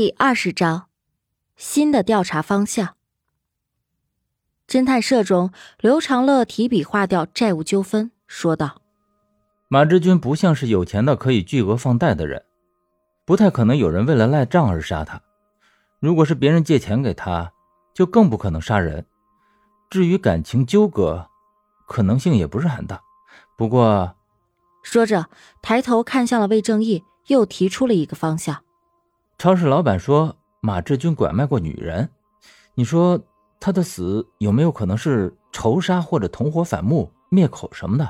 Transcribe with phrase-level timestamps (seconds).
[0.00, 0.86] 第二十章，
[1.58, 2.96] 新的调查方向。
[4.66, 8.80] 侦探社中，刘长乐提笔划掉债务纠纷，说道
[9.68, 12.46] ：“马志军不像是有钱的可以巨额放贷的人，
[13.26, 15.20] 不太可能有人为了赖账而杀他。
[15.98, 17.52] 如果是别人借钱给他，
[17.92, 19.04] 就更不可能杀人。
[19.90, 21.28] 至于感情纠葛，
[21.86, 23.02] 可能性也不是很大。
[23.58, 24.16] 不过，
[24.82, 25.28] 说着
[25.60, 28.64] 抬头看向了魏正义，又提出了一个方向。”
[29.40, 32.10] 超市老板说马志军拐卖过女人，
[32.74, 33.18] 你说
[33.58, 38.06] 他的死有没有可能是仇杀或者同伙反目灭口什么的？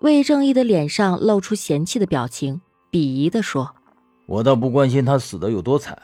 [0.00, 2.60] 魏正义的脸上露出嫌弃的表情，
[2.92, 3.74] 鄙夷地说
[4.28, 5.98] ：“我倒不关心他死的有多惨，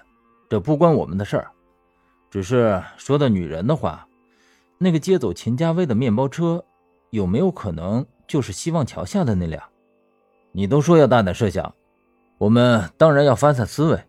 [0.48, 1.50] 这不关我们的事儿。
[2.30, 4.08] 只是说到女人的话，
[4.78, 6.64] 那个接走秦家威的面包车，
[7.10, 9.62] 有没有可能就是希望桥下的那辆？
[10.52, 11.74] 你都说要大胆设想，
[12.38, 14.02] 我们当然要发散思维。”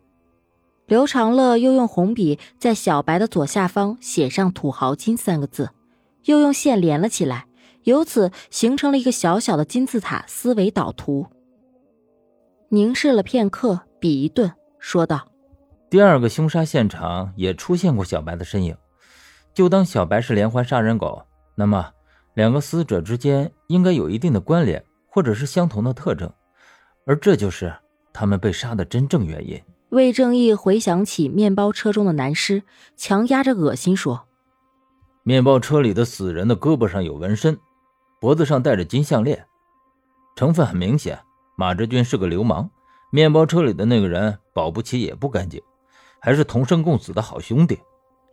[0.91, 5.69] 刘长乐又用红笔在小白的左下方写上“土豪金”三个字，
[6.25, 7.45] 又用线连了起来，
[7.83, 11.27] 由此形成了一个小小的金字塔思维导图。
[12.67, 15.29] 凝视了片刻，笔一顿，说道
[15.89, 18.75] ：“第二个凶杀现场也出现过小白的身影，
[19.53, 21.25] 就当小白是连环杀人狗，
[21.55, 21.89] 那么
[22.33, 26.29] 两个死者之间应该有一定的关联，或者是相同的特征，
[27.05, 27.73] 而这就是
[28.11, 29.57] 他们被杀的真正原因。”
[29.91, 32.63] 魏正义回想起面包车中的男尸，
[32.95, 34.25] 强压着恶心说
[35.21, 37.59] ：“面包车里的死人的胳膊上有纹身，
[38.17, 39.45] 脖子上戴着金项链，
[40.33, 41.19] 成分很明显。
[41.57, 42.69] 马志军是个流氓，
[43.11, 45.61] 面包车里的那个人保不齐也不干净，
[46.19, 47.77] 还是同生共死的好兄弟。”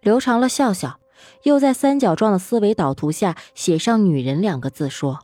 [0.02, 1.00] 刘长乐笑笑，
[1.42, 5.18] 又在三角状的思维导图下写上“女人”两个字，说：“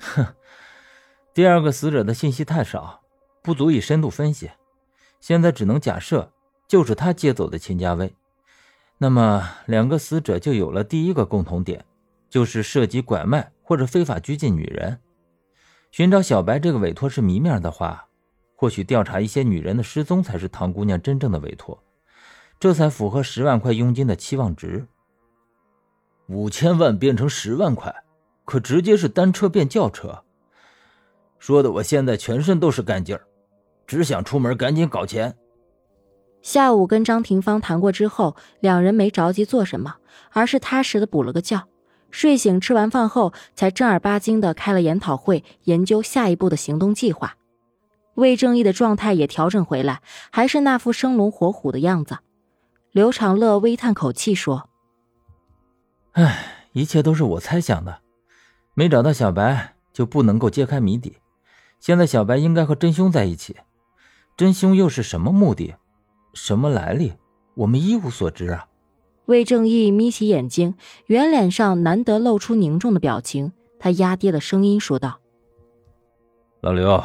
[0.00, 0.26] 哼，
[1.32, 3.02] 第二个死者的信息太少，
[3.44, 4.50] 不足以深度分析。”
[5.24, 6.30] 现在只能假设，
[6.68, 8.14] 就是他接走的秦家威。
[8.98, 11.82] 那么，两个死者就有了第一个共同点，
[12.28, 15.00] 就是涉及拐卖或者非法拘禁女人。
[15.90, 18.06] 寻找小白这个委托是谜面的话，
[18.54, 21.82] 或许调查一些女人的失踪才是唐姑娘真正的委托，
[22.60, 24.86] 这才符合十万块佣金的期望值。
[26.26, 28.04] 五千万变成十万块，
[28.44, 30.22] 可直接是单车变轿车，
[31.38, 33.26] 说的我现在全身都是干劲儿。
[33.86, 35.36] 只想出门赶紧搞钱。
[36.42, 39.96] 下午跟张廷芳谈过之后，两人没着急做什么，
[40.30, 41.66] 而是踏实的补了个觉。
[42.10, 47.36] 睡醒吃完饭后，才正儿八经的开了研讨会，研究下一步的行动计划。
[48.14, 52.18] 魏正义的状态也调整回来，还是那副生龙活虎的样子。
[52.92, 54.68] 刘长乐微叹口气说
[56.12, 57.98] ：“唉，一切都是我猜想的，
[58.74, 61.16] 没找到小白就不能够揭开谜底。
[61.80, 63.56] 现在小白应该和真凶在一起。”
[64.36, 65.74] 真凶又是什么目的，
[66.32, 67.12] 什么来历，
[67.54, 68.66] 我们一无所知啊！
[69.26, 70.74] 魏正义眯起眼睛，
[71.06, 73.52] 圆脸上难得露出凝重的表情。
[73.78, 75.20] 他压低了声音说道
[76.62, 77.02] ：“老刘，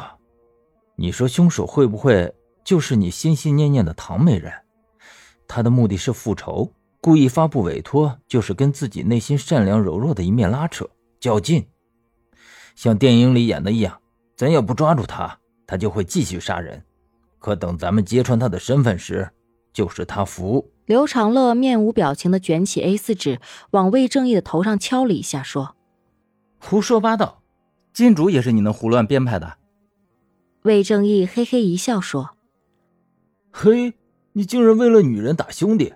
[0.96, 4.52] 你说凶手会不会就是你心心念念的唐美人？
[5.46, 10.88] 他的目的是复仇，故意发布委托，就是跟自己内心善良柔弱的一面拉扯
[11.20, 11.68] 较劲，
[12.74, 14.00] 像电影里演的一样，
[14.36, 16.82] 咱要不抓住他，他就会继续杀人。”
[17.40, 19.30] 可等咱们揭穿他的身份时，
[19.72, 20.70] 就是他服。
[20.84, 23.40] 刘长乐面无表情的卷起 A 四纸，
[23.70, 25.74] 往魏正义的头上敲了一下，说
[26.60, 27.42] ：“胡说八道，
[27.92, 29.54] 金主也是你能胡乱编排的。”
[30.62, 32.30] 魏正义嘿嘿一笑，说
[33.50, 33.94] ：“嘿，
[34.34, 35.94] 你竟然为了女人打兄弟，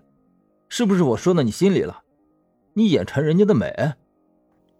[0.69, 2.03] 是不是我说到你心里了？
[2.72, 3.94] 你眼馋人家的美？”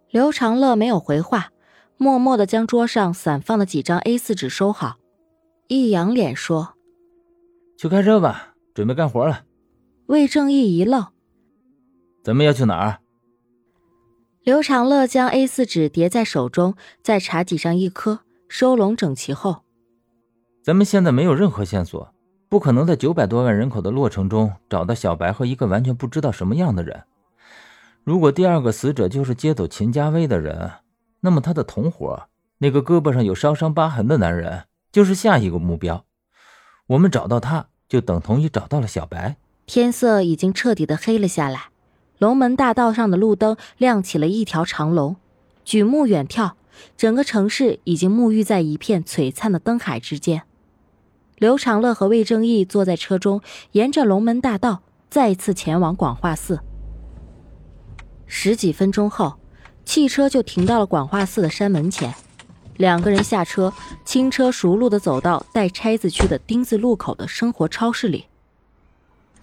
[0.09, 1.51] 刘长乐没有回话，
[1.97, 4.95] 默默的将桌上散放的几张 A 四纸收好。
[5.67, 6.75] 一扬脸说
[7.75, 9.45] ：“去开车吧，准备干活了。”
[10.05, 11.07] 魏正义一愣
[12.23, 12.99] ：“咱们要去哪儿？”
[14.45, 19.63] 刘长乐将 A 四纸叠在手中，在茶几上一磕，收拢整齐后
[20.61, 22.13] ：“咱们现在没有任何线索，
[22.47, 27.05] 不可能在九百多万人口的洛城中找到小白和一个完全不知道什么样的人。
[28.03, 30.73] 如果第二个死者就是接走秦家威的人，
[31.21, 32.27] 那么他的同伙
[32.59, 34.65] 那个胳膊上有烧伤疤痕的男人。”
[34.95, 36.05] 就是下一个目标，
[36.87, 39.35] 我们找到他，就等同于找到了小白。
[39.65, 41.63] 天色已经彻底的黑了下来，
[42.17, 45.17] 龙门大道上的路灯亮起了一条长龙。
[45.65, 46.53] 举目远眺，
[46.95, 50.43] 整个城市已经沐浴在一片璀璨的灯海之间。
[51.39, 53.41] 刘长乐和魏正义坐在车中，
[53.73, 56.61] 沿着龙门大道再次前往广化寺。
[58.25, 59.33] 十几分钟后，
[59.83, 62.15] 汽车就停到了广化寺的山门前。
[62.77, 63.73] 两个人下车，
[64.03, 68.27] 轻车熟路的走到带拆字区的丁字路口的生活超市里。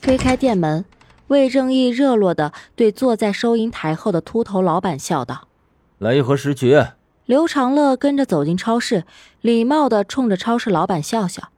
[0.01, 0.85] 推开店门，
[1.29, 5.49] 魏正义热络的对坐在收银台后的秃头老板笑道
[5.99, 6.85] ：“来一盒十曲。”
[7.25, 9.05] 刘长乐跟着走进超市，
[9.41, 11.51] 礼貌的冲着超市老板笑笑：“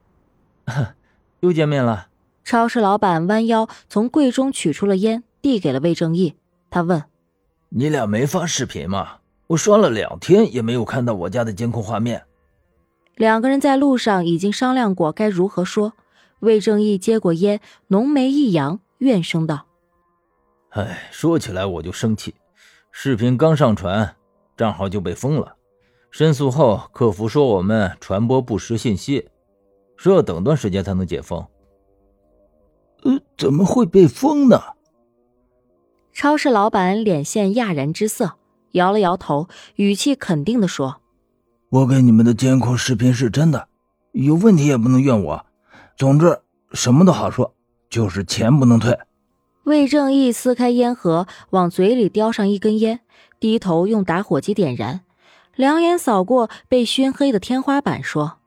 [1.40, 2.08] 又见面了。”
[2.44, 6.34] 超市老板弯腰从柜中取出了烟，递给了魏正义。
[6.70, 7.04] 他问
[7.70, 9.14] ：“你俩没发视频吗？”
[9.48, 12.24] 我刷了两天也没有看到我家的监控画面。
[13.16, 15.92] 两个人在路上已经商量过该如何说。
[16.40, 19.64] 魏正义接过烟，浓眉一扬，怨声道
[20.70, 22.34] ：“哎，说起来我就生气，
[22.90, 24.16] 视频刚上传，
[24.54, 25.56] 账号就被封了。
[26.10, 29.30] 申诉后，客服说我们传播不实信息，
[29.96, 31.46] 说要等段时间才能解封。
[33.04, 34.60] 呃，怎么会被封呢？”
[36.12, 38.34] 超市老板脸现讶然之色。
[38.74, 41.00] 摇了摇头，语气肯定的说
[41.70, 43.68] ：“我给你们的监控视频是真的，
[44.12, 45.46] 有问题也不能怨我。
[45.96, 46.40] 总之，
[46.72, 47.54] 什么都好说，
[47.88, 48.98] 就是钱不能退。”
[49.64, 53.00] 魏正义撕开烟盒，往嘴里叼上一根烟，
[53.40, 55.00] 低头用打火机点燃，
[55.54, 58.38] 两眼扫过被熏黑的天花板，说：“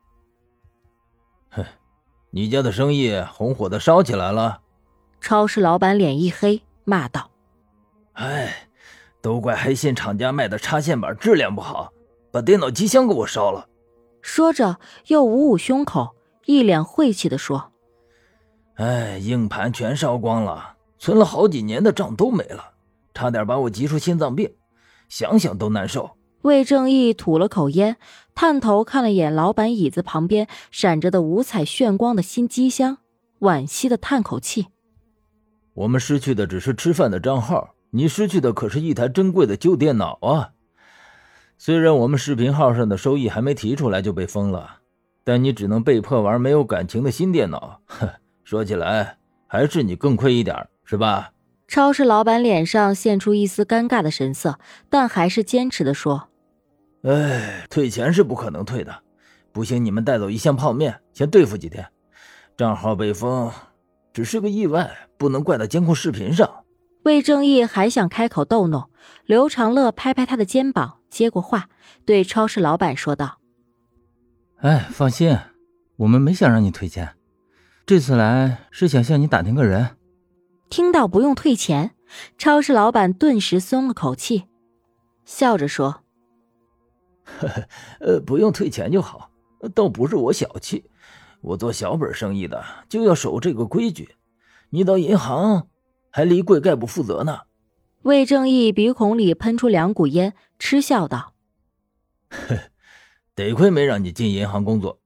[1.49, 1.65] 哼，
[2.31, 4.59] 你家的生意红火的烧起来了。”
[5.19, 7.31] 超市老板脸一黑，骂道
[8.13, 8.66] ：“哎！”
[9.27, 11.91] 都怪黑线厂家卖的插线板质量不好，
[12.31, 13.67] 把电脑机箱给我烧了。
[14.21, 16.15] 说着又捂捂胸口，
[16.45, 17.73] 一脸晦气的说
[18.75, 22.71] ：“哎，硬盘全烧光了，存了好几年的账都没了，
[23.13, 24.49] 差点把我急出心脏病，
[25.09, 26.11] 想想都难受。”
[26.43, 27.97] 魏正义吐了口烟，
[28.33, 32.99] 探头看了眼老板椅子旁边闪着的五彩炫光的新机箱，
[33.41, 34.67] 惋惜的叹口气
[35.75, 40.51] ：“我们失去的只是吃饭的账号。”你失去的可是一台珍贵的旧电脑啊！
[41.57, 44.79] 虽然我们视频号上的收益还没提出来就被封了，
[45.23, 47.81] 但你只能被迫玩没有感情的新电脑。
[47.87, 48.09] 哼，
[48.43, 49.17] 说起来
[49.47, 51.31] 还是你更亏一点，是吧？
[51.67, 56.29] 超市老板脸上现出一丝尴尬的神色，但还是坚持的说
[57.03, 58.95] ：“哎，退钱是不可能退的。
[59.51, 61.87] 不行，你们带走一箱泡面，先对付几天。
[62.55, 63.51] 账号被封
[64.13, 66.49] 只是个意外，不能怪到监控视频上。”
[67.07, 68.89] 魏正义还想开口逗弄，
[69.23, 71.69] 刘长乐拍拍他的肩膀，接过话，
[72.05, 73.39] 对超市老板说道
[74.59, 75.39] ：“哎，放心，
[75.95, 77.15] 我们没想让你退钱，
[77.85, 79.95] 这次来是想向你打听个人。”
[80.69, 81.95] 听到不用退钱，
[82.37, 84.43] 超市老板顿时松了口气，
[85.23, 86.03] 笑着说
[87.23, 87.67] ：“呵呵，
[88.01, 89.31] 呃，不用退钱就好，
[89.73, 90.83] 倒不是我小气，
[91.39, 94.09] 我做小本生意的就要守这个规矩。
[94.71, 95.69] 你到银行。”
[96.09, 97.41] 还离柜概不负责呢。
[98.03, 101.33] 魏正义鼻孔里喷出两股烟，嗤笑道：
[103.35, 104.99] “得亏没让你进银行工作，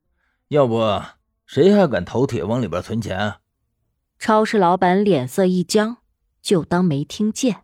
[0.50, 1.02] 要不
[1.46, 3.40] 谁还敢头铁往里边存钱啊？”
[4.20, 5.98] 超市老板脸色一僵，
[6.42, 7.64] 就当没听见。